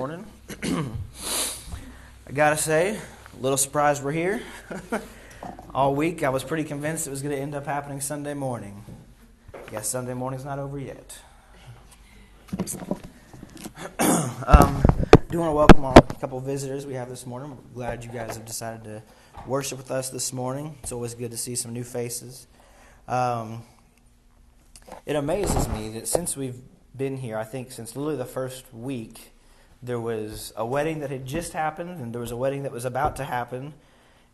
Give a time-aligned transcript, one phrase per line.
[0.00, 0.24] Morning.
[0.64, 4.40] I gotta say, a little surprised we're here.
[5.74, 8.82] All week, I was pretty convinced it was going to end up happening Sunday morning.
[9.70, 11.18] Guess Sunday morning's not over yet.
[14.46, 14.82] um,
[15.28, 17.50] do want to welcome a couple visitors we have this morning.
[17.50, 19.02] We're glad you guys have decided to
[19.46, 20.78] worship with us this morning.
[20.82, 22.46] It's always good to see some new faces.
[23.06, 23.64] Um,
[25.04, 26.62] it amazes me that since we've
[26.96, 29.32] been here, I think since literally the first week,
[29.82, 32.84] there was a wedding that had just happened, and there was a wedding that was
[32.84, 33.74] about to happen.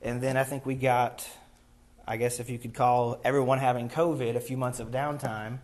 [0.03, 1.29] And then I think we got,
[2.07, 5.59] I guess if you could call everyone having COVID, a few months of downtime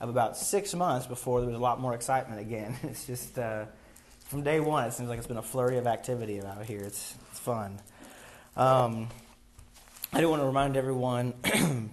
[0.00, 2.76] of about six months before there was a lot more excitement again.
[2.84, 3.66] It's just, uh,
[4.26, 6.80] from day one, it seems like it's been a flurry of activity out here.
[6.80, 7.80] It's, it's fun.
[8.56, 9.08] Um,
[10.12, 11.34] I do want to remind everyone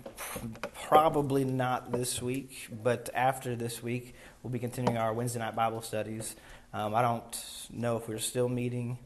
[0.73, 4.13] probably not this week, but after this week,
[4.44, 6.35] we'll be continuing our Wednesday night Bible studies.
[6.74, 8.98] Um, I don't know if we're still meeting.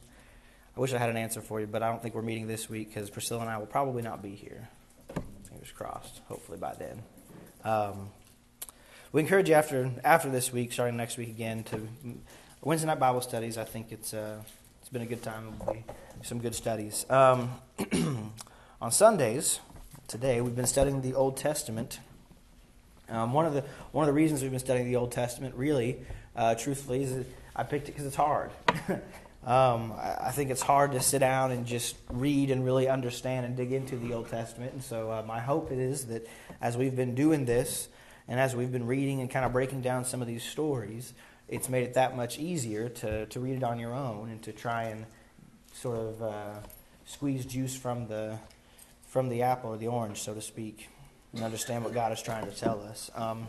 [0.78, 2.70] I wish I had an answer for you, but I don't think we're meeting this
[2.70, 4.68] week because Priscilla and I will probably not be here.
[5.49, 6.22] Fingers crossed.
[6.27, 7.02] Hopefully by then.
[7.63, 8.10] Um,
[9.12, 11.88] we encourage you after after this week, starting next week again, to
[12.62, 13.57] Wednesday night Bible studies.
[13.57, 14.38] I think it's uh,
[14.82, 15.55] it's been a good time.
[16.22, 17.05] Some good studies.
[17.10, 17.52] Um,
[18.82, 19.60] on Sundays,
[20.07, 22.00] today we've been studying the Old Testament.
[23.10, 25.98] Um, one of the one of the reasons we've been studying the Old Testament, really,
[26.35, 28.51] uh, truthfully, is I picked it because it's hard.
[29.45, 33.45] um, I, I, think it's hard to sit down and just read and really understand
[33.45, 34.73] and dig into the Old Testament.
[34.73, 36.27] And so uh, my hope is that
[36.61, 37.87] as we've been doing this
[38.27, 41.13] and as we've been reading and kind of breaking down some of these stories,
[41.48, 44.51] it's made it that much easier to, to read it on your own and to
[44.51, 45.05] try and
[45.73, 46.53] sort of uh,
[47.05, 48.37] squeeze juice from the
[49.07, 50.89] from the apple or the orange, so to speak,
[51.31, 53.09] and understand what God is trying to tell us.
[53.15, 53.48] Um,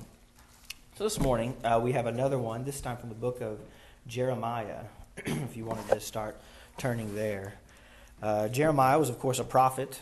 [0.96, 3.58] so this morning uh, we have another one, this time from the book of
[4.06, 4.84] Jeremiah,
[5.16, 6.36] if you wanted to start
[6.78, 7.54] turning there.
[8.22, 10.00] Uh, Jeremiah was, of course, a prophet.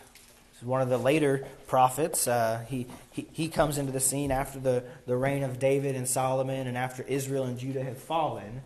[0.53, 2.29] He's one of the later prophets.
[2.29, 6.07] Uh, he, he, he comes into the scene after the, the reign of David and
[6.07, 8.63] Solomon and after Israel and Judah have fallen.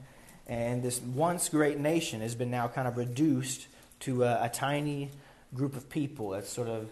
[0.47, 3.69] And this once great nation has been now kind of reduced
[4.01, 5.11] to a, a tiny
[5.55, 6.91] group of people that's sort of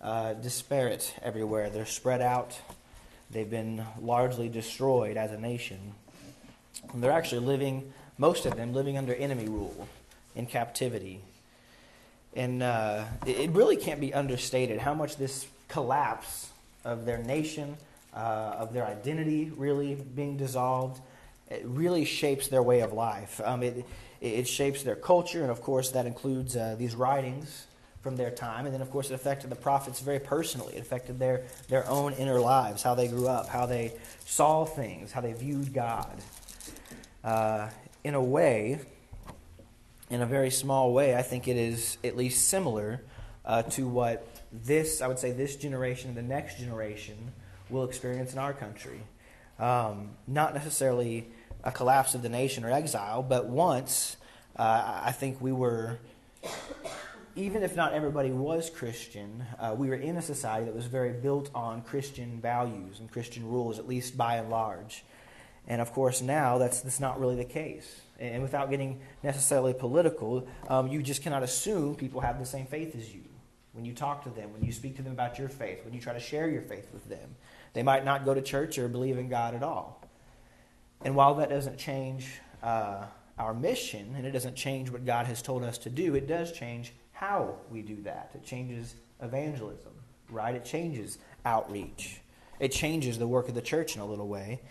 [0.00, 1.70] uh, disparate everywhere.
[1.70, 2.58] They're spread out,
[3.30, 5.94] they've been largely destroyed as a nation.
[6.92, 9.88] And they're actually living, most of them, living under enemy rule
[10.34, 11.20] in captivity.
[12.34, 16.50] And uh, it really can't be understated how much this collapse
[16.84, 17.76] of their nation,
[18.14, 21.00] uh, of their identity really being dissolved,
[21.50, 23.40] it really shapes their way of life.
[23.44, 23.84] Um, it,
[24.20, 27.66] it shapes their culture, and of course, that includes uh, these writings
[28.02, 28.66] from their time.
[28.66, 30.74] And then, of course, it affected the prophets very personally.
[30.76, 33.92] It affected their, their own inner lives, how they grew up, how they
[34.24, 36.20] saw things, how they viewed God
[37.24, 37.68] uh,
[38.04, 38.80] in a way,
[40.10, 43.02] in a very small way, I think it is at least similar
[43.44, 47.32] uh, to what this, I would say, this generation, and the next generation,
[47.70, 49.00] will experience in our country.
[49.58, 51.28] Um, not necessarily
[51.64, 54.16] a collapse of the nation or exile, but once
[54.56, 55.98] uh, I think we were,
[57.34, 61.12] even if not everybody was Christian, uh, we were in a society that was very
[61.12, 65.04] built on Christian values and Christian rules, at least by and large.
[65.68, 68.00] And of course, now that's, that's not really the case.
[68.18, 72.94] And without getting necessarily political, um, you just cannot assume people have the same faith
[72.96, 73.22] as you.
[73.72, 76.00] When you talk to them, when you speak to them about your faith, when you
[76.00, 77.36] try to share your faith with them,
[77.74, 80.02] they might not go to church or believe in God at all.
[81.04, 82.26] And while that doesn't change
[82.62, 83.04] uh,
[83.38, 86.52] our mission and it doesn't change what God has told us to do, it does
[86.52, 88.30] change how we do that.
[88.34, 89.92] It changes evangelism,
[90.30, 90.54] right?
[90.54, 92.20] It changes outreach.
[92.58, 94.62] It changes the work of the church in a little way.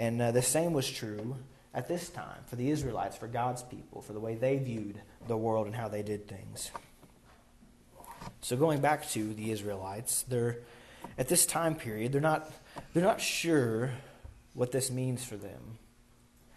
[0.00, 1.36] And uh, the same was true
[1.74, 5.36] at this time for the Israelites, for God's people, for the way they viewed the
[5.36, 6.70] world and how they did things.
[8.40, 10.60] So going back to the Israelites, they're
[11.18, 12.50] at this time period, they're not
[12.94, 13.92] they're not sure
[14.54, 15.78] what this means for them.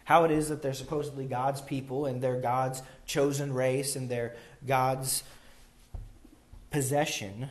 [0.06, 4.38] How it is that they're supposedly God's people and they're God's chosen race and they're
[4.66, 5.24] God's
[6.72, 7.50] possession,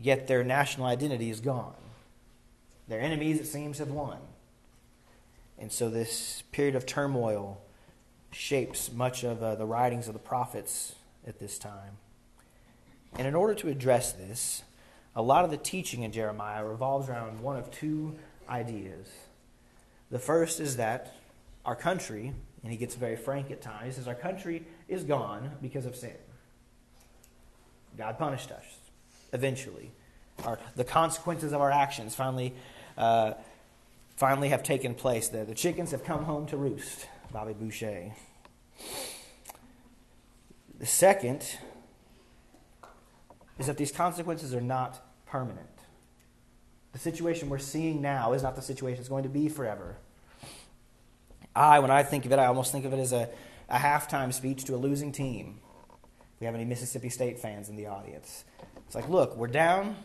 [0.00, 1.74] yet their national identity is gone.
[2.88, 4.18] Their enemies, it seems, have won.
[5.58, 7.60] And so this period of turmoil
[8.30, 10.94] shapes much of uh, the writings of the prophets
[11.26, 11.98] at this time.
[13.14, 14.62] And in order to address this,
[15.14, 18.16] a lot of the teaching in Jeremiah revolves around one of two
[18.48, 19.08] ideas.
[20.10, 21.14] The first is that
[21.64, 22.32] our country,
[22.62, 25.96] and he gets very frank at times, he says, Our country is gone because of
[25.96, 26.14] sin.
[27.96, 28.64] God punished us
[29.32, 29.90] eventually.
[30.44, 32.54] Our, the consequences of our actions finally
[32.98, 33.32] uh,
[34.16, 35.28] finally have taken place.
[35.28, 37.06] The, the chickens have come home to roost.
[37.32, 38.12] Bobby Boucher.
[40.78, 41.44] The second
[43.58, 45.68] is that these consequences are not permanent.
[46.92, 49.96] The situation we're seeing now is not the situation it's going to be forever.
[51.54, 53.28] I, when I think of it, I almost think of it as a,
[53.68, 55.60] a halftime speech to a losing team.
[56.34, 58.44] If we have any Mississippi State fans in the audience,
[58.86, 59.96] it's like, look, we're down.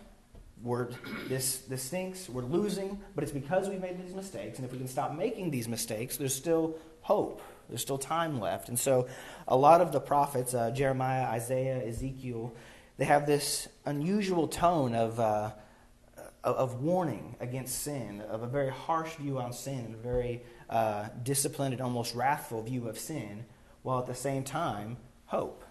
[0.63, 0.89] We're,
[1.27, 2.29] this, this stinks.
[2.29, 4.59] We're losing, but it's because we've made these mistakes.
[4.59, 7.41] And if we can stop making these mistakes, there's still hope.
[7.67, 8.69] There's still time left.
[8.69, 9.07] And so,
[9.47, 12.53] a lot of the prophets, uh, Jeremiah, Isaiah, Ezekiel,
[12.97, 15.51] they have this unusual tone of, uh,
[16.43, 21.73] of warning against sin, of a very harsh view on sin, a very uh, disciplined
[21.73, 23.45] and almost wrathful view of sin,
[23.83, 25.63] while at the same time, hope.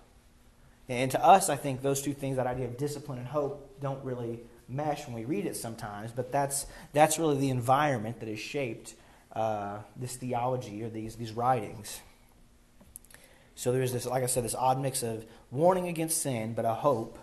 [0.89, 4.05] And to us, I think those two things, that idea of discipline and hope, don't
[4.05, 4.41] really
[4.71, 8.95] mesh when we read it sometimes, but that's, that's really the environment that has shaped
[9.33, 12.01] uh, this theology or these, these writings.
[13.55, 16.75] So there's this, like I said, this odd mix of warning against sin, but a
[16.75, 17.19] hope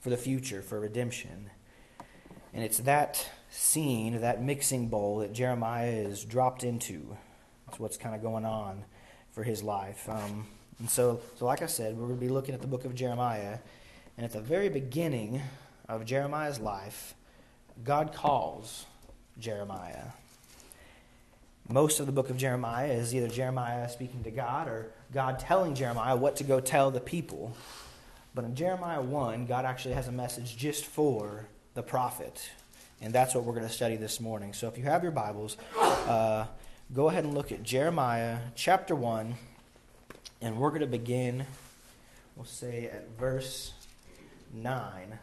[0.00, 1.50] for the future, for redemption.
[2.52, 7.16] And it's that scene, that mixing bowl that Jeremiah is dropped into.
[7.66, 8.84] That's what's kind of going on
[9.32, 10.08] for his life.
[10.08, 10.46] Um,
[10.78, 12.94] and so, so, like I said, we're going to be looking at the book of
[12.94, 13.58] Jeremiah.
[14.16, 15.42] And at the very beginning
[15.90, 17.14] of Jeremiah's life,
[17.84, 18.86] God calls
[19.38, 20.04] Jeremiah.
[21.68, 25.74] Most of the book of Jeremiah is either Jeremiah speaking to God or God telling
[25.74, 27.56] Jeremiah what to go tell the people.
[28.34, 32.50] But in Jeremiah 1, God actually has a message just for the prophet.
[33.00, 34.52] And that's what we're going to study this morning.
[34.52, 36.46] So if you have your Bibles, uh,
[36.92, 39.34] go ahead and look at Jeremiah chapter 1.
[40.42, 41.46] And we're going to begin,
[42.36, 43.72] we'll say, at verse
[44.52, 45.18] 9.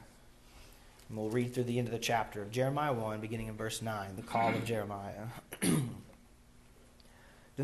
[1.10, 3.82] And we'll read through the end of the chapter of Jeremiah 1, beginning in verse
[3.82, 4.66] 9, the call of mm-hmm.
[4.66, 5.28] Jeremiah.
[5.62, 5.90] then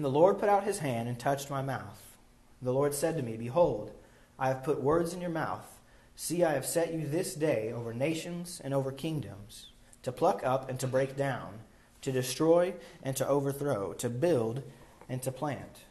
[0.02, 2.18] the Lord put out his hand and touched my mouth.
[2.62, 3.92] The Lord said to me, Behold,
[4.40, 5.82] I have put words in your mouth.
[6.16, 9.72] See, I have set you this day over nations and over kingdoms,
[10.04, 11.60] to pluck up and to break down,
[12.02, 14.64] to destroy and to overthrow, to build
[15.10, 15.82] and to plant.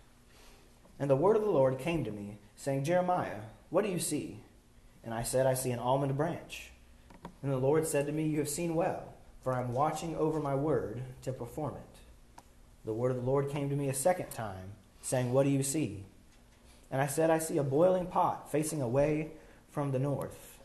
[0.98, 3.40] And the word of the Lord came to me, saying, Jeremiah,
[3.70, 4.40] what do you see?
[5.04, 6.71] And I said, I see an almond branch.
[7.42, 10.40] And the Lord said to me, You have seen well, for I am watching over
[10.40, 12.42] my word to perform it.
[12.84, 15.62] The word of the Lord came to me a second time, saying, What do you
[15.62, 16.04] see?
[16.90, 19.32] And I said, I see a boiling pot facing away
[19.70, 20.58] from the north.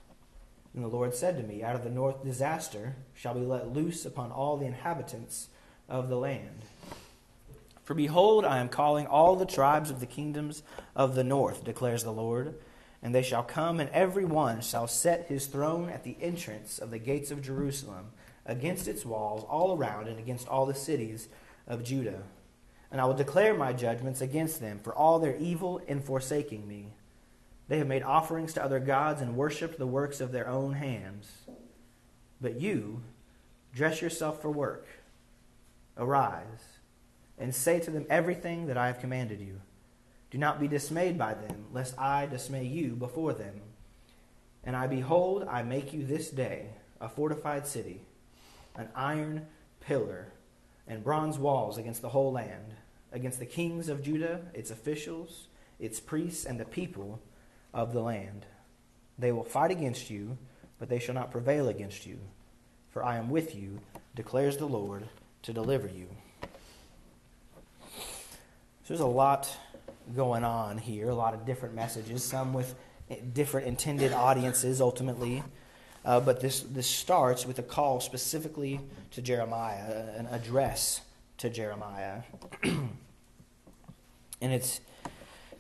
[0.73, 4.05] And the Lord said to me, Out of the north disaster shall be let loose
[4.05, 5.47] upon all the inhabitants
[5.89, 6.65] of the land.
[7.83, 10.61] For behold, I am calling all the tribes of the kingdoms
[10.95, 12.55] of the north, declares the Lord.
[13.01, 16.91] And they shall come, and every one shall set his throne at the entrance of
[16.91, 18.11] the gates of Jerusalem,
[18.45, 21.27] against its walls all around, and against all the cities
[21.67, 22.23] of Judah
[22.91, 26.93] and I will declare my judgments against them for all their evil in forsaking me.
[27.67, 31.29] They have made offerings to other gods and worshipped the works of their own hands.
[32.39, 33.03] But you,
[33.73, 34.87] dress yourself for work.
[35.97, 36.77] Arise,
[37.37, 39.59] and say to them everything that I have commanded you.
[40.31, 43.61] Do not be dismayed by them, lest I dismay you before them.
[44.63, 48.01] And I behold, I make you this day a fortified city,
[48.75, 49.45] an iron
[49.79, 50.33] pillar
[50.87, 52.75] and bronze walls against the whole land,
[53.11, 55.47] against the kings of Judah, its officials,
[55.79, 57.21] its priests, and the people
[57.73, 58.45] of the land.
[59.19, 60.37] They will fight against you,
[60.79, 62.19] but they shall not prevail against you.
[62.89, 63.79] For I am with you,
[64.15, 65.07] declares the Lord,
[65.43, 66.07] to deliver you.
[68.83, 69.55] So there's a lot
[70.15, 72.75] going on here, a lot of different messages, some with
[73.33, 75.43] different intended audiences ultimately.
[76.05, 78.79] Uh, but this, this starts with a call specifically
[79.11, 81.01] to Jeremiah, an address
[81.37, 82.21] to Jeremiah.
[82.63, 82.93] and
[84.41, 84.79] it's,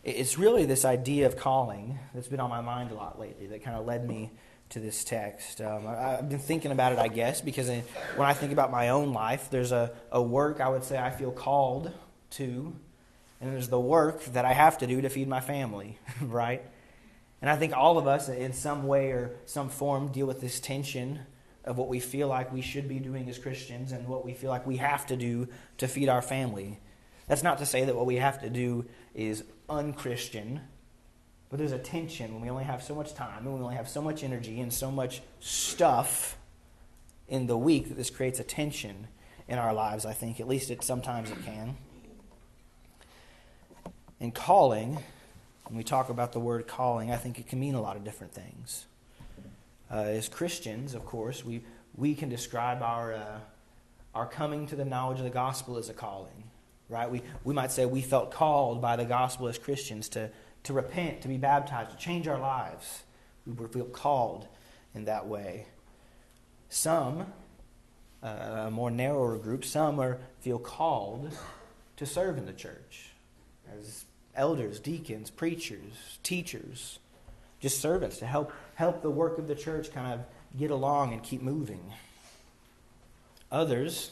[0.03, 3.63] it's really this idea of calling that's been on my mind a lot lately that
[3.63, 4.31] kind of led me
[4.69, 5.61] to this text.
[5.61, 8.89] Um, I, have been thinking about it, I guess, because when I think about my
[8.89, 11.91] own life, there's a, a work I would say I feel called
[12.31, 12.75] to,
[13.39, 16.63] and there's the work that I have to do to feed my family, right?
[17.41, 20.59] And I think all of us, in some way or some form, deal with this
[20.59, 21.19] tension
[21.63, 24.49] of what we feel like we should be doing as Christians and what we feel
[24.49, 26.79] like we have to do to feed our family.
[27.27, 30.61] That's not to say that what we have to do is unchristian,
[31.49, 33.89] but there's a tension when we only have so much time and we only have
[33.89, 36.37] so much energy and so much stuff
[37.27, 39.07] in the week that this creates a tension
[39.47, 40.39] in our lives, I think.
[40.39, 41.77] At least it sometimes it can.
[44.19, 44.97] And calling
[45.69, 48.03] when we talk about the word calling, I think it can mean a lot of
[48.05, 48.85] different things.
[49.91, 51.61] Uh, as Christians, of course, we,
[51.95, 53.39] we can describe our, uh,
[54.15, 56.43] our coming to the knowledge of the gospel as a calling.
[56.89, 57.09] right?
[57.09, 60.29] We, we might say we felt called by the gospel as Christians to,
[60.63, 63.03] to repent, to be baptized, to change our lives.
[63.45, 64.47] We feel called
[64.95, 65.67] in that way.
[66.69, 67.27] Some,
[68.23, 68.27] uh,
[68.67, 71.31] a more narrower group, some are, feel called
[71.97, 73.11] to serve in the church
[73.79, 74.05] as
[74.37, 76.99] elders, deacons, preachers, teachers,
[77.59, 80.25] just servants to help help the work of the church kind of
[80.57, 81.91] get along and keep moving.
[83.51, 84.11] Others,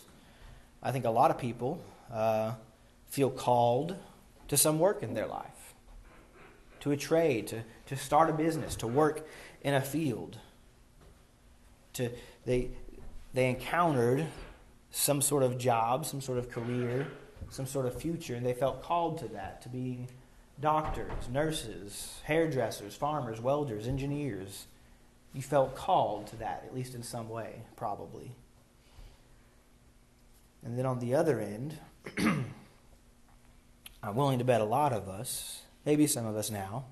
[0.82, 2.54] I think a lot of people uh,
[3.08, 3.96] feel called
[4.48, 5.74] to some work in their life,
[6.82, 9.28] to a trade, to, to start a business, to work
[9.62, 10.38] in a field.
[11.94, 12.10] To,
[12.46, 12.70] they,
[13.34, 14.26] they encountered
[14.92, 17.08] some sort of job, some sort of career,
[17.50, 20.08] some sort of future, and they felt called to that, to being
[20.60, 24.68] doctors, nurses, hairdressers, farmers, welders, engineers.
[25.34, 28.32] You felt called to that, at least in some way, probably.
[30.64, 31.78] And then on the other end,
[34.04, 36.86] I'm willing to bet a lot of us, maybe some of us now,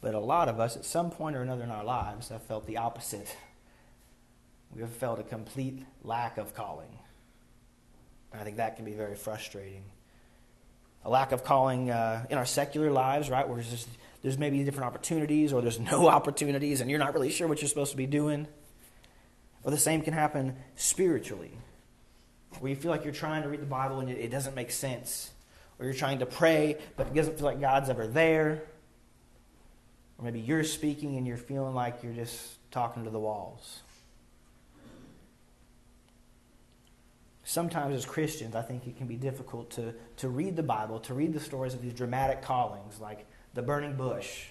[0.00, 2.66] but a lot of us at some point or another in our lives have felt
[2.66, 3.36] the opposite.
[4.74, 6.99] We have felt a complete lack of calling.
[8.32, 9.82] And I think that can be very frustrating.
[11.04, 13.88] A lack of calling uh, in our secular lives, right, where there's, just,
[14.22, 17.68] there's maybe different opportunities or there's no opportunities and you're not really sure what you're
[17.68, 18.46] supposed to be doing.
[19.62, 21.52] Or the same can happen spiritually,
[22.60, 24.70] where you feel like you're trying to read the Bible and it, it doesn't make
[24.70, 25.30] sense.
[25.78, 28.62] Or you're trying to pray, but it doesn't feel like God's ever there.
[30.18, 33.80] Or maybe you're speaking and you're feeling like you're just talking to the walls.
[37.50, 41.14] Sometimes as Christians, I think it can be difficult to, to read the Bible, to
[41.14, 44.44] read the stories of these dramatic callings like the burning bush,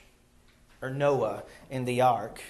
[0.82, 2.42] or Noah in the ark,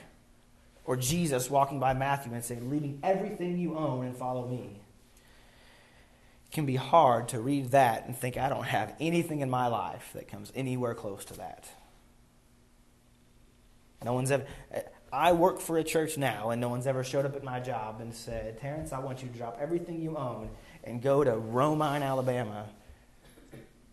[0.86, 4.82] or Jesus walking by Matthew and saying, Leaving everything you own and follow me.
[6.48, 9.68] It can be hard to read that and think, I don't have anything in my
[9.68, 11.70] life that comes anywhere close to that.
[14.03, 14.46] No one's ever.
[15.12, 18.00] I work for a church now, and no one's ever showed up at my job
[18.00, 20.50] and said, Terrence, I want you to drop everything you own
[20.84, 22.66] and go to Romine, Alabama,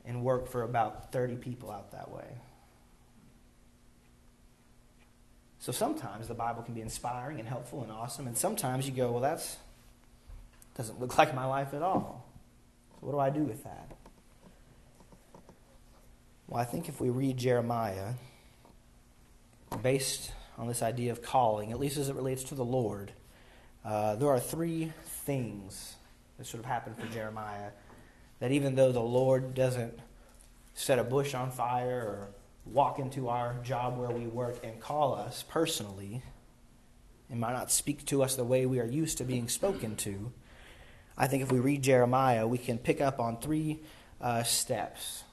[0.04, 2.26] and work for about 30 people out that way.
[5.58, 9.10] So sometimes the Bible can be inspiring and helpful and awesome, and sometimes you go,
[9.10, 9.56] well, that's
[10.76, 12.26] doesn't look like my life at all.
[13.00, 13.90] So what do I do with that?
[16.46, 18.12] Well, I think if we read Jeremiah,
[19.82, 23.12] based on this idea of calling, at least as it relates to the Lord,
[23.84, 25.96] uh, there are three things
[26.38, 27.70] that sort of happen for Jeremiah.
[28.40, 29.98] That even though the Lord doesn't
[30.74, 32.28] set a bush on fire or
[32.66, 36.22] walk into our job where we work and call us personally,
[37.30, 40.32] and might not speak to us the way we are used to being spoken to,
[41.16, 43.80] I think if we read Jeremiah, we can pick up on three
[44.20, 45.24] uh, steps.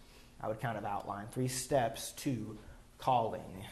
[0.42, 2.58] I would kind of outline three steps to
[3.00, 3.66] calling.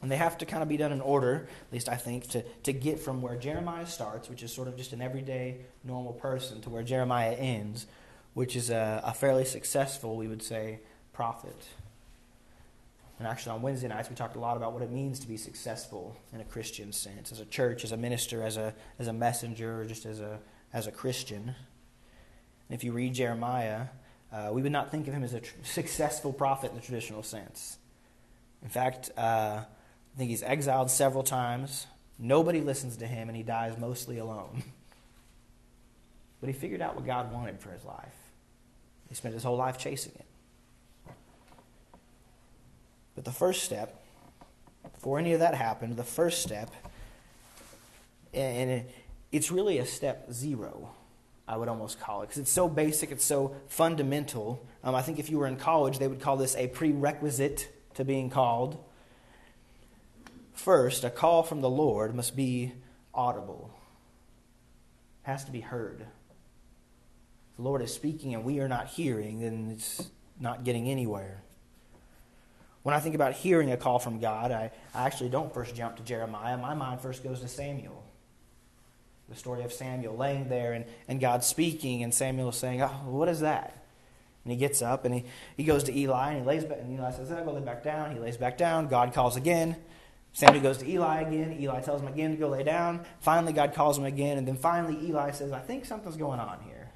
[0.00, 2.42] And they have to kind of be done in order, at least I think, to,
[2.62, 6.60] to get from where Jeremiah starts, which is sort of just an everyday, normal person,
[6.60, 7.86] to where Jeremiah ends,
[8.34, 10.78] which is a, a fairly successful, we would say,
[11.12, 11.66] prophet.
[13.18, 15.36] And actually, on Wednesday nights, we talked a lot about what it means to be
[15.36, 19.12] successful in a Christian sense, as a church, as a minister, as a, as a
[19.12, 20.38] messenger, or just as a,
[20.72, 21.56] as a Christian.
[22.68, 23.86] And if you read Jeremiah,
[24.32, 27.24] uh, we would not think of him as a tr- successful prophet in the traditional
[27.24, 27.78] sense.
[28.62, 29.64] In fact, uh,
[30.14, 31.86] I think he's exiled several times.
[32.18, 34.62] Nobody listens to him, and he dies mostly alone.
[36.40, 38.14] But he figured out what God wanted for his life.
[39.08, 41.12] He spent his whole life chasing it.
[43.14, 44.00] But the first step,
[44.94, 46.70] before any of that happened, the first step,
[48.32, 48.84] and
[49.32, 50.90] it's really a step zero,
[51.48, 54.64] I would almost call it, because it's so basic, it's so fundamental.
[54.84, 58.04] Um, I think if you were in college, they would call this a prerequisite to
[58.04, 58.78] being called.
[60.58, 62.72] First, a call from the Lord must be
[63.14, 63.70] audible,
[65.24, 66.00] it has to be heard.
[66.00, 70.10] If the Lord is speaking and we are not hearing, then it's
[70.40, 71.42] not getting anywhere.
[72.82, 75.96] When I think about hearing a call from God, I, I actually don't first jump
[75.98, 76.58] to Jeremiah.
[76.58, 78.02] My mind first goes to Samuel.
[79.28, 83.28] The story of Samuel laying there and, and God speaking, and Samuel saying, Oh, what
[83.28, 83.84] is that?
[84.44, 85.24] And he gets up and he,
[85.56, 87.84] he goes to Eli and he lays back, and Eli says, I'll go lay back
[87.84, 88.10] down.
[88.10, 88.88] He lays back down.
[88.88, 89.76] God calls again.
[90.32, 91.56] Samuel goes to Eli again.
[91.60, 93.04] Eli tells him again to go lay down.
[93.20, 94.38] Finally, God calls him again.
[94.38, 96.90] And then finally, Eli says, I think something's going on here.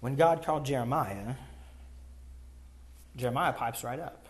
[0.00, 1.34] When God called Jeremiah,
[3.16, 4.26] Jeremiah pipes right up.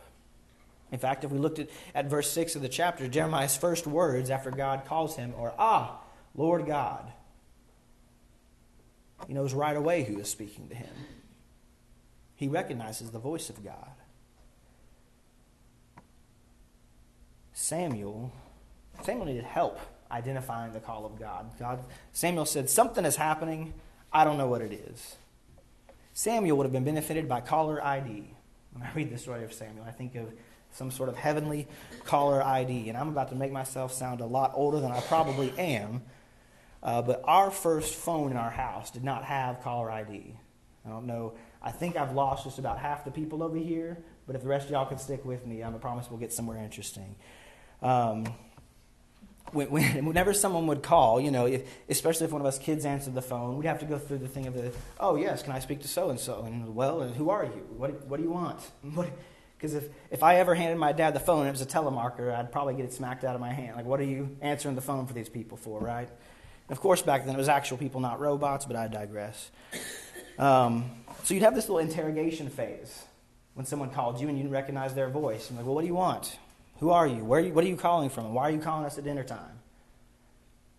[0.92, 4.30] In fact, if we looked at, at verse 6 of the chapter, Jeremiah's first words
[4.30, 6.00] after God calls him are, Ah,
[6.36, 7.10] Lord God.
[9.26, 10.94] He knows right away who is speaking to him.
[12.36, 13.90] He recognizes the voice of God.
[17.54, 18.32] Samuel,
[19.02, 19.78] Samuel needed help
[20.10, 21.50] identifying the call of God.
[21.58, 23.72] God Samuel said, Something is happening.
[24.12, 25.16] I don't know what it is.
[26.12, 28.24] Samuel would have been benefited by caller ID.
[28.72, 30.32] When I read the story of Samuel, I think of
[30.72, 31.68] some sort of heavenly
[32.04, 32.88] caller ID.
[32.88, 36.02] And I'm about to make myself sound a lot older than I probably am.
[36.82, 40.36] Uh, but our first phone in our house did not have caller ID.
[40.84, 41.34] I don't know.
[41.62, 43.96] I think I've lost just about half the people over here,
[44.26, 46.58] but if the rest of y'all can stick with me, I promise we'll get somewhere
[46.58, 47.16] interesting.
[47.84, 48.24] Um,
[49.52, 49.68] when,
[50.04, 53.22] whenever someone would call, you know, if, especially if one of us kids answered the
[53.22, 55.80] phone, we'd have to go through the thing of the, oh, yes, can I speak
[55.82, 56.42] to so and so?
[56.44, 57.64] And, well, who are you?
[57.76, 58.60] What, what do you want?
[59.56, 62.36] Because if, if I ever handed my dad the phone and it was a telemarketer,
[62.36, 63.76] I'd probably get it smacked out of my hand.
[63.76, 66.10] Like, what are you answering the phone for these people for, right?
[66.68, 69.50] Of course, back then it was actual people, not robots, but I digress.
[70.38, 70.90] Um,
[71.22, 73.04] so you'd have this little interrogation phase
[73.54, 75.48] when someone called you and you didn't recognize their voice.
[75.48, 76.36] I'm like, well, what do you want?
[76.80, 77.24] Who are you?
[77.24, 77.52] Where are you?
[77.52, 78.34] What are you calling from?
[78.34, 79.60] Why are you calling us at dinner time?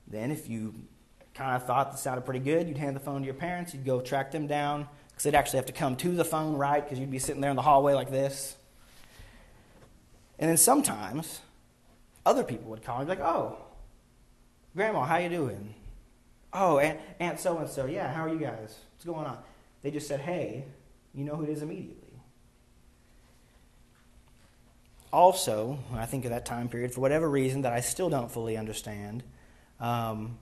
[0.07, 0.75] Then, if you
[1.33, 3.73] kind of thought that sounded pretty good, you'd hand the phone to your parents.
[3.73, 6.83] You'd go track them down because they'd actually have to come to the phone, right?
[6.83, 8.55] Because you'd be sitting there in the hallway like this.
[10.37, 11.41] And then sometimes
[12.25, 13.57] other people would call and be like, "Oh,
[14.75, 15.73] Grandma, how you doing?
[16.51, 17.85] Oh, Aunt, Aunt so and so.
[17.85, 18.77] Yeah, how are you guys?
[18.93, 19.37] What's going on?
[19.81, 20.65] They just said, hey,
[21.13, 22.04] you know who it is immediately.
[25.11, 28.31] Also, when I think of that time period, for whatever reason that I still don't
[28.31, 29.23] fully understand,
[29.79, 30.37] um,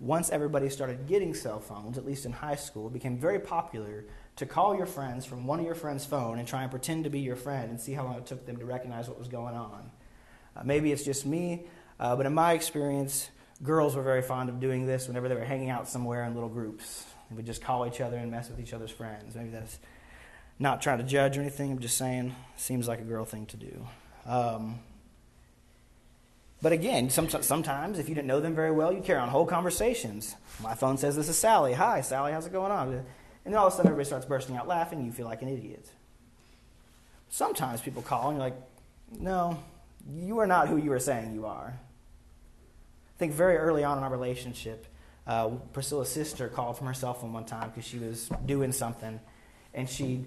[0.00, 4.04] once everybody started getting cell phones, at least in high school, it became very popular
[4.36, 7.10] to call your friends from one of your friends' phone and try and pretend to
[7.10, 9.54] be your friend and see how long it took them to recognize what was going
[9.54, 9.90] on.
[10.56, 11.64] Uh, maybe it's just me,
[12.00, 13.30] uh, but in my experience,
[13.62, 16.48] girls were very fond of doing this whenever they were hanging out somewhere in little
[16.48, 17.04] groups.
[17.30, 19.34] They would just call each other and mess with each other's friends.
[19.34, 19.78] Maybe that's
[20.58, 21.72] not trying to judge or anything.
[21.72, 23.86] I'm just saying, seems like a girl thing to do.
[24.26, 24.78] Um,
[26.62, 30.34] but again, sometimes if you didn't know them very well, you carry on whole conversations.
[30.62, 31.74] My phone says this is Sally.
[31.74, 32.92] Hi, Sally, how's it going on?
[32.92, 33.04] And
[33.44, 35.04] then all of a sudden everybody starts bursting out laughing.
[35.04, 35.86] You feel like an idiot.
[37.28, 38.56] Sometimes people call and you're like,
[39.18, 39.58] no,
[40.10, 41.78] you are not who you are saying you are.
[43.14, 44.86] I think very early on in our relationship,
[45.26, 49.20] uh, Priscilla's sister called from her cell phone one time because she was doing something,
[49.72, 50.24] and she,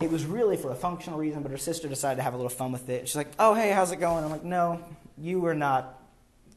[0.00, 2.50] it was really for a functional reason, but her sister decided to have a little
[2.50, 3.08] fun with it.
[3.08, 4.80] She's like, "Oh, hey, how's it going?" I'm like, "No,
[5.16, 6.00] you are not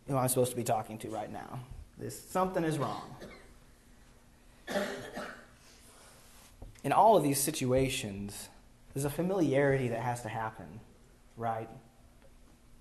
[0.07, 1.59] who I'm supposed to be talking to right now.
[1.97, 3.15] This something is wrong."
[6.83, 8.49] In all of these situations,
[8.93, 10.79] there's a familiarity that has to happen,
[11.35, 11.69] right?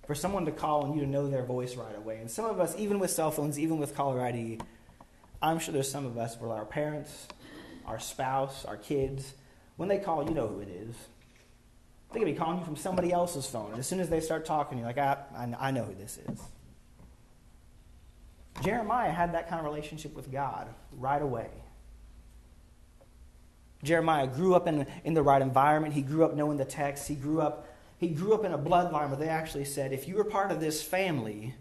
[0.09, 2.16] for someone to call and you to know their voice right away.
[2.16, 4.59] And some of us, even with cell phones, even with caller ID,
[5.42, 7.29] I'm sure there's some of us where our parents,
[7.85, 9.35] our spouse, our kids,
[9.78, 10.94] when they call, you know who it is.
[12.12, 13.70] They could be calling you from somebody else's phone.
[13.70, 16.18] And as soon as they start talking, you're like, ah, I, I know who this
[16.28, 16.40] is.
[18.62, 21.48] Jeremiah had that kind of relationship with God right away.
[23.82, 25.94] Jeremiah grew up in, in the right environment.
[25.94, 27.08] He grew up knowing the text.
[27.08, 27.66] He grew up
[27.98, 30.60] he grew up in a bloodline where they actually said, if you are part of
[30.60, 31.54] this family,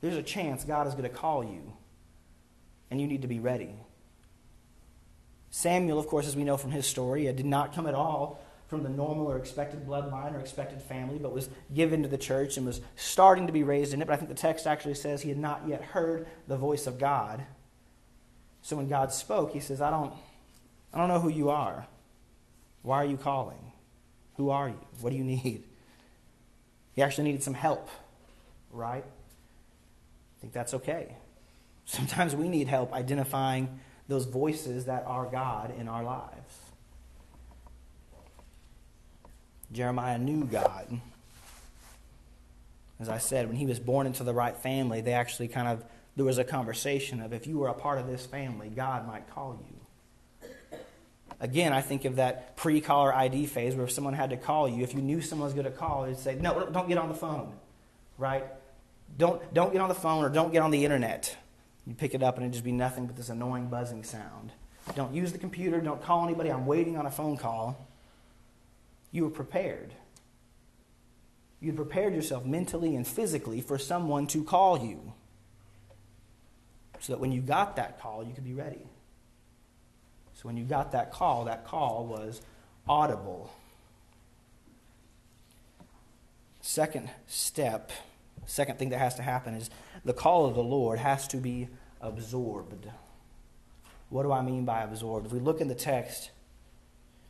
[0.00, 1.72] there's a chance God is going to call you,
[2.88, 3.74] and you need to be ready.
[5.54, 8.42] Samuel, of course, as we know from his story, uh, did not come at all
[8.68, 12.56] from the normal or expected bloodline or expected family, but was given to the church
[12.56, 14.06] and was starting to be raised in it.
[14.06, 16.98] But I think the text actually says he had not yet heard the voice of
[16.98, 17.44] God.
[18.62, 20.14] So when God spoke, he says, I don't,
[20.90, 21.86] I don't know who you are.
[22.80, 23.72] Why are you calling?
[24.36, 24.80] Who are you?
[25.02, 25.64] What do you need?
[26.94, 27.90] He actually needed some help,
[28.70, 29.04] right?
[29.04, 31.14] I think that's okay.
[31.84, 36.58] Sometimes we need help identifying those voices that are God in our lives.
[39.72, 41.00] Jeremiah knew God.
[43.00, 45.84] As I said, when he was born into the right family, they actually kind of,
[46.14, 49.28] there was a conversation of if you were a part of this family, God might
[49.30, 49.82] call you.
[51.40, 54.68] Again, I think of that pre caller ID phase where if someone had to call
[54.68, 57.08] you, if you knew someone was going to call, you'd say, No, don't get on
[57.08, 57.52] the phone,
[58.16, 58.44] right?
[59.18, 61.36] Don't, don't get on the phone or don't get on the internet.
[61.86, 64.52] You pick it up and it'd just be nothing but this annoying buzzing sound.
[64.94, 65.80] Don't use the computer.
[65.80, 66.50] Don't call anybody.
[66.50, 67.88] I'm waiting on a phone call.
[69.10, 69.92] You were prepared.
[71.60, 75.12] You prepared yourself mentally and physically for someone to call you
[76.98, 78.86] so that when you got that call, you could be ready.
[80.34, 82.40] So when you got that call, that call was
[82.88, 83.52] audible.
[86.60, 87.90] Second step,
[88.46, 89.70] second thing that has to happen is
[90.04, 91.68] the call of the Lord has to be
[92.00, 92.88] absorbed.
[94.10, 95.26] What do I mean by absorbed?
[95.26, 96.30] If we look in the text,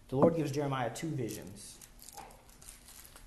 [0.09, 1.79] the Lord gives Jeremiah two visions.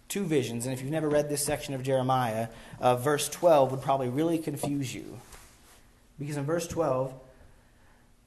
[0.10, 0.66] Two visions.
[0.66, 4.38] And if you've never read this section of Jeremiah, uh, verse 12 would probably really
[4.38, 5.20] confuse you.
[6.20, 7.14] Because in verse 12,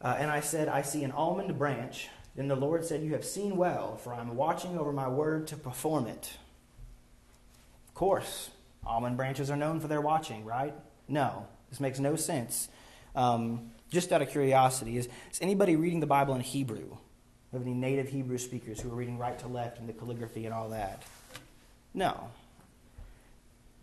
[0.01, 2.09] uh, and I said, I see an almond branch.
[2.37, 5.47] Then the Lord said, You have seen well, for I am watching over my word
[5.49, 6.37] to perform it.
[7.89, 8.51] Of course,
[8.87, 10.75] almond branches are known for their watching, right?
[11.09, 12.69] No, this makes no sense.
[13.15, 16.97] Um, just out of curiosity, is, is anybody reading the Bible in Hebrew?
[17.53, 20.55] Have any native Hebrew speakers who are reading right to left and the calligraphy and
[20.55, 21.03] all that?
[21.95, 22.29] No.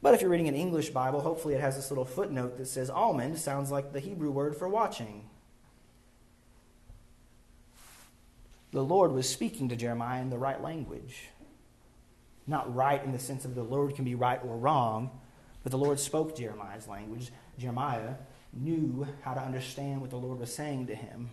[0.01, 2.91] But if you're reading an English Bible, hopefully it has this little footnote that says
[2.91, 5.27] almond sounds like the Hebrew word for watching.
[8.71, 11.29] The Lord was speaking to Jeremiah in the right language.
[12.47, 15.09] Not right in the sense of the Lord can be right or wrong,
[15.63, 17.31] but the Lord spoke Jeremiah's language.
[17.57, 18.15] Jeremiah
[18.53, 21.29] knew how to understand what the Lord was saying to him.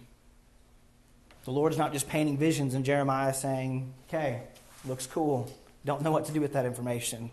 [1.45, 4.43] The Lord's not just painting visions and Jeremiah saying, okay,
[4.85, 5.53] looks cool.
[5.85, 7.31] Don't know what to do with that information.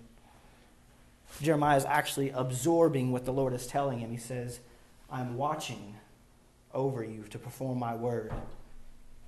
[1.41, 4.11] Jeremiah is actually absorbing what the Lord is telling him.
[4.11, 4.59] He says,
[5.11, 5.95] I'm watching
[6.73, 8.33] over you to perform my word.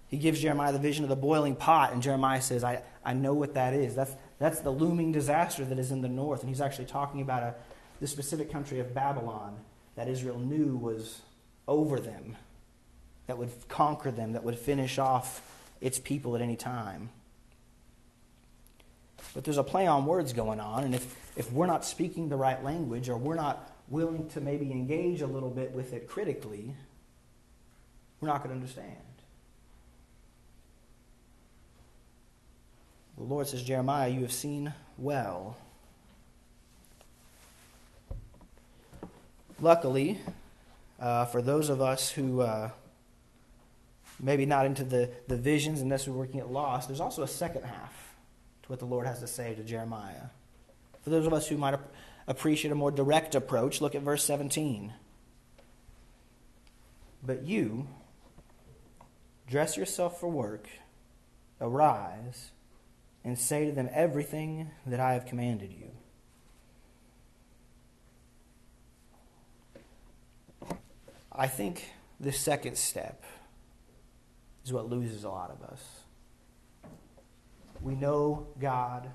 [0.07, 3.33] He gives Jeremiah the vision of the boiling pot, and Jeremiah says, I, I know
[3.33, 3.95] what that is.
[3.95, 6.41] That's, that's the looming disaster that is in the north.
[6.41, 7.55] And he's actually talking about a,
[7.99, 9.55] the specific country of Babylon
[9.95, 11.21] that Israel knew was
[11.67, 12.35] over them,
[13.27, 15.41] that would conquer them, that would finish off
[15.79, 17.09] its people at any time.
[19.33, 22.35] But there's a play on words going on, and if, if we're not speaking the
[22.35, 26.73] right language or we're not willing to maybe engage a little bit with it critically,
[28.19, 28.97] we're not going to understand.
[33.17, 35.57] The Lord says, Jeremiah, you have seen well.
[39.59, 40.19] Luckily,
[40.99, 42.71] uh, for those of us who uh,
[44.19, 47.63] maybe not into the, the visions unless we're working at loss, there's also a second
[47.63, 48.15] half
[48.63, 50.29] to what the Lord has to say to Jeremiah.
[51.03, 51.77] For those of us who might
[52.27, 54.93] appreciate a more direct approach, look at verse 17.
[57.23, 57.87] But you,
[59.47, 60.67] dress yourself for work,
[61.59, 62.51] arise,
[63.23, 65.91] and say to them everything that I have commanded you.
[71.31, 71.85] I think
[72.19, 73.23] the second step
[74.65, 75.81] is what loses a lot of us.
[77.81, 79.09] We know God,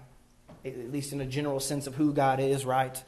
[0.64, 3.01] at least in a general sense of who God is, right?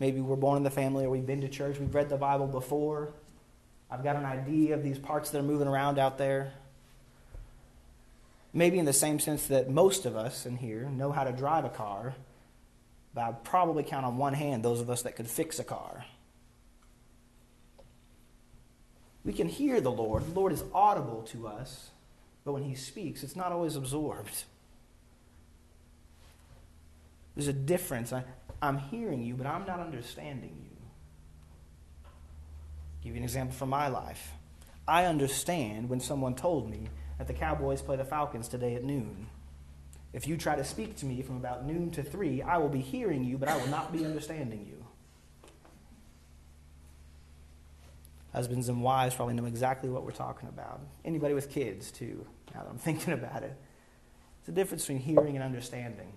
[0.00, 2.46] Maybe we're born in the family or we've been to church, we've read the Bible
[2.46, 3.12] before.
[3.90, 6.52] I've got an idea of these parts that are moving around out there.
[8.58, 11.64] Maybe in the same sense that most of us in here know how to drive
[11.64, 12.16] a car,
[13.14, 16.04] but I'd probably count on one hand those of us that could fix a car.
[19.24, 20.26] We can hear the Lord.
[20.26, 21.90] The Lord is audible to us,
[22.44, 24.42] but when He speaks, it's not always absorbed.
[27.36, 28.12] There's a difference.
[28.12, 28.24] I,
[28.60, 30.76] am hearing you, but I'm not understanding you.
[32.04, 34.32] I'll give you an example from my life.
[34.88, 39.26] I understand when someone told me that the Cowboys play the Falcons today at noon.
[40.12, 42.80] If you try to speak to me from about noon to 3, I will be
[42.80, 44.84] hearing you, but I will not be understanding you.
[48.32, 50.80] Husbands and wives probably know exactly what we're talking about.
[51.04, 53.56] Anybody with kids, too, now that I'm thinking about it.
[54.38, 56.12] It's the difference between hearing and understanding.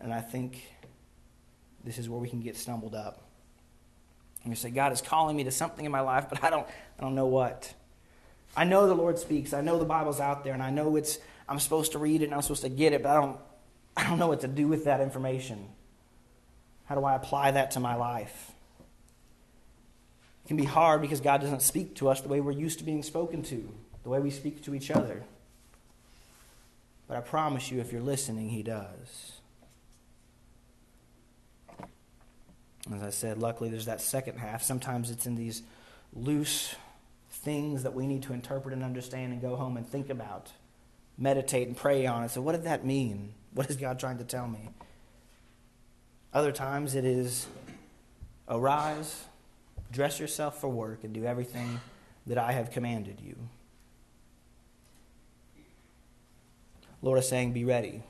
[0.00, 0.62] And I think
[1.84, 3.22] this is where we can get stumbled up.
[4.42, 6.66] And you say, God is calling me to something in my life, but I don't,
[6.98, 7.72] I don't know what.
[8.54, 9.52] I know the Lord speaks.
[9.52, 12.26] I know the Bible's out there, and I know it's I'm supposed to read it
[12.26, 13.38] and I'm supposed to get it, but I don't
[13.96, 15.68] I don't know what to do with that information.
[16.84, 18.52] How do I apply that to my life?
[20.44, 22.84] It can be hard because God doesn't speak to us the way we're used to
[22.84, 23.68] being spoken to,
[24.04, 25.24] the way we speak to each other.
[27.08, 29.32] But I promise you, if you're listening, He does.
[32.94, 34.62] As I said, luckily there's that second half.
[34.62, 35.62] Sometimes it's in these
[36.12, 36.76] loose
[37.46, 40.50] things that we need to interpret and understand and go home and think about,
[41.16, 42.28] meditate and pray on.
[42.28, 43.34] So, what did that mean?
[43.54, 44.68] What is God trying to tell me?
[46.34, 47.46] Other times it is
[48.48, 49.26] arise,
[49.92, 51.80] dress yourself for work, and do everything
[52.26, 53.36] that I have commanded you.
[57.00, 58.02] Lord is saying, Be ready.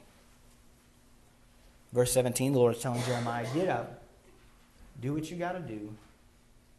[1.92, 4.02] Verse 17, the Lord is telling Jeremiah, Get up,
[4.98, 5.94] do what you got to do,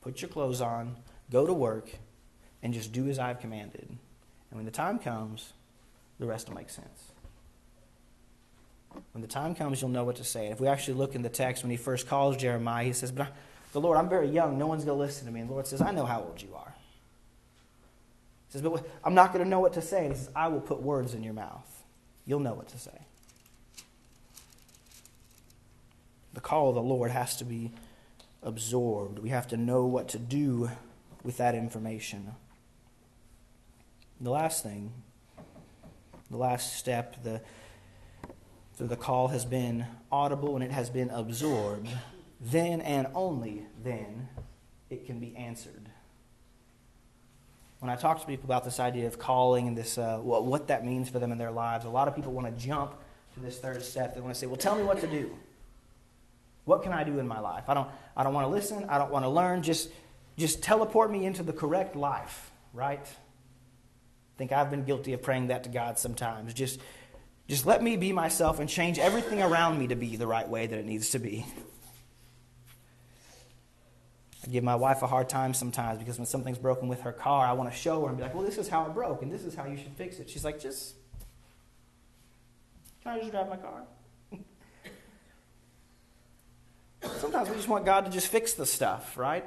[0.02, 0.96] put your clothes on,
[1.30, 1.92] go to work,
[2.64, 3.88] and just do as I've commanded.
[3.90, 5.54] And when the time comes,
[6.20, 7.12] the rest will make sense.
[9.12, 10.46] When the time comes, you'll know what to say.
[10.46, 13.12] And if we actually look in the text, when he first calls Jeremiah, he says,
[13.12, 13.28] But
[13.74, 14.58] the Lord, I'm very young.
[14.58, 15.42] No one's going to listen to me.
[15.42, 16.74] And the Lord says, I know how old you are.
[18.48, 20.06] He says, But I'm not going to know what to say.
[20.06, 21.84] And he says, I will put words in your mouth.
[22.26, 23.06] You'll know what to say.
[26.34, 27.72] The call of the Lord has to be
[28.44, 29.20] absorbed.
[29.20, 30.70] We have to know what to do
[31.24, 32.34] with that information.
[34.20, 34.92] The last thing,
[36.32, 37.42] the last step, the,
[38.80, 41.88] the call has been audible and it has been absorbed.
[42.42, 44.28] Then and only then
[44.90, 45.90] it can be answered.
[47.80, 50.68] When I talk to people about this idea of calling and this, uh, what, what
[50.68, 52.96] that means for them in their lives, a lot of people want to jump
[53.36, 54.16] to this third step.
[54.16, 55.36] They want to say, well, tell me what to do.
[56.66, 57.66] What can I do in my life?
[57.68, 58.86] I don't, I don't want to listen.
[58.90, 59.62] I don't want to learn.
[59.62, 59.90] Just,
[60.38, 63.06] just teleport me into the correct life, right?
[64.38, 66.54] Think I've been guilty of praying that to God sometimes.
[66.54, 66.80] Just,
[67.48, 70.68] just let me be myself and change everything around me to be the right way
[70.68, 71.46] that it needs to be.
[74.44, 77.48] I give my wife a hard time sometimes because when something's broken with her car,
[77.48, 79.32] I want to show her and be like, well, this is how it broke and
[79.32, 80.30] this is how you should fix it.
[80.30, 80.94] She's like, just,
[83.02, 83.82] can I just drive my car?
[87.18, 89.44] Sometimes we just want God to just fix the stuff, right?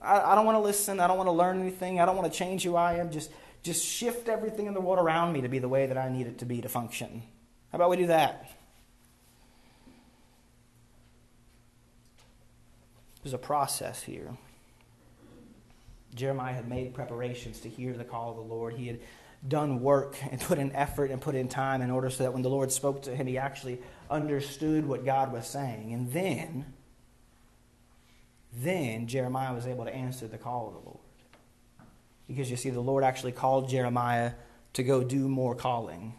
[0.00, 0.98] I, I don't want to listen.
[0.98, 2.00] I don't want to learn anything.
[2.00, 3.10] I don't want to change who I am.
[3.10, 3.30] Just,
[3.62, 6.26] just shift everything in the world around me to be the way that I need
[6.26, 7.22] it to be to function.
[7.70, 8.50] How about we do that?
[13.22, 14.36] There's a process here.
[16.14, 18.74] Jeremiah had made preparations to hear the call of the Lord.
[18.74, 19.00] He had
[19.46, 22.42] done work and put in effort and put in time in order so that when
[22.42, 25.92] the Lord spoke to him, he actually understood what God was saying.
[25.92, 26.72] And then,
[28.52, 31.07] then Jeremiah was able to answer the call of the Lord.
[32.28, 34.32] Because you see, the Lord actually called Jeremiah
[34.74, 36.14] to go do more calling.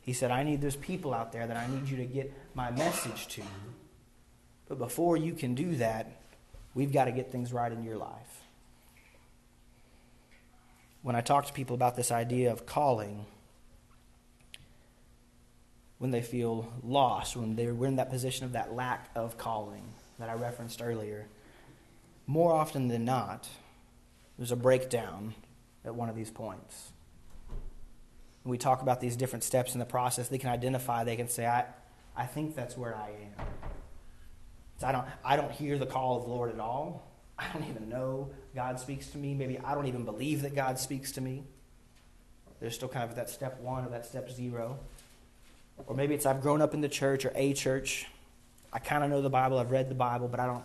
[0.00, 2.70] He said, I need those people out there that I need you to get my
[2.70, 3.42] message to.
[4.66, 6.10] But before you can do that,
[6.74, 8.42] we've got to get things right in your life.
[11.02, 13.26] When I talk to people about this idea of calling,
[15.98, 19.82] when they feel lost, when they're in that position of that lack of calling
[20.18, 21.28] that I referenced earlier,
[22.26, 23.48] more often than not,
[24.38, 25.34] there's a breakdown
[25.84, 26.92] at one of these points.
[28.44, 31.28] When we talk about these different steps in the process, they can identify, they can
[31.28, 31.64] say, I,
[32.16, 33.46] I think that's where I am.
[34.78, 37.04] So I don't, I don't hear the call of the Lord at all.
[37.38, 39.34] I don't even know God speaks to me.
[39.34, 41.44] Maybe I don't even believe that God speaks to me.
[42.60, 44.78] There's still kind of that step one or that step zero.
[45.86, 48.06] Or maybe it's I've grown up in the church or a church.
[48.72, 49.58] I kind of know the Bible.
[49.58, 50.64] I've read the Bible, but I don't,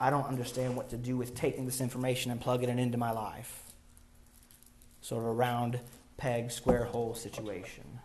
[0.00, 3.10] I don't understand what to do with taking this information and plugging it into my
[3.10, 3.62] life.
[5.02, 5.80] Sort of a round
[6.16, 8.00] peg, square hole situation.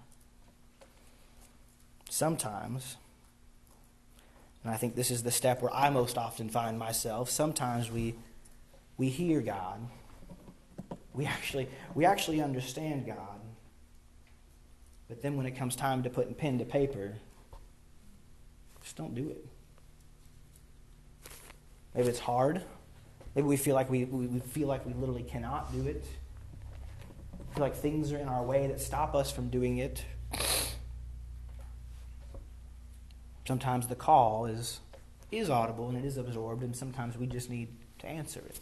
[2.09, 2.97] Sometimes
[4.65, 7.29] and I think this is the step where I most often find myself.
[7.29, 8.15] Sometimes we,
[8.97, 9.79] we hear God.
[11.13, 13.39] We actually, we actually understand God.
[15.07, 17.13] But then when it comes time to put pen to paper,
[18.81, 19.45] just don't do it.
[21.95, 22.61] Maybe it's hard.
[23.35, 26.05] Maybe we feel like we, we feel like we literally cannot do it.
[27.53, 30.03] feel like things are in our way that stop us from doing it.
[33.47, 34.79] Sometimes the call is,
[35.31, 38.59] is audible and it is absorbed, and sometimes we just need to answer it.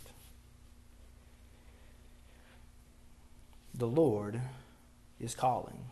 [3.73, 4.41] The Lord
[5.19, 5.85] is calling.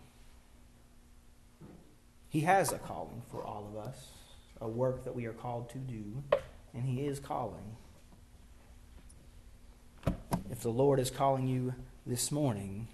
[2.30, 4.10] He has a calling for all of us,
[4.60, 6.24] a work that we are called to do,
[6.74, 7.76] and He is calling.
[10.50, 11.74] If the Lord is calling you
[12.06, 12.88] this morning,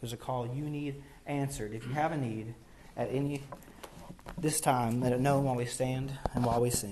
[0.00, 1.72] there's a call you need answered.
[1.72, 2.54] If you have a need
[2.96, 3.42] at any
[4.36, 6.86] this time, let it known while we stand and while we sing.